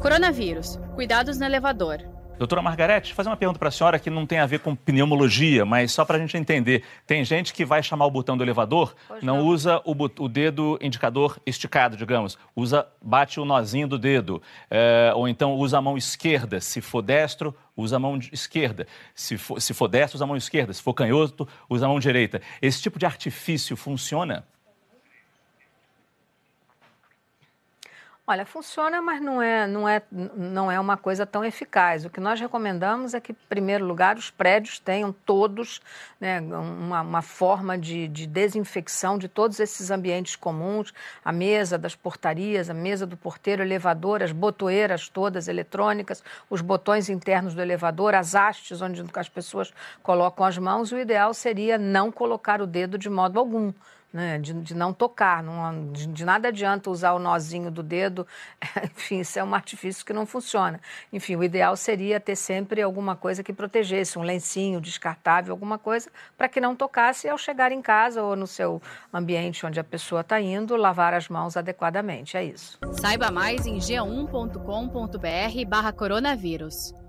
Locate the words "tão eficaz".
31.26-32.04